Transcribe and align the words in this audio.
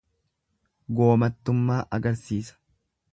Goomattummaa 1.01 1.79
agarsiisa. 1.99 2.61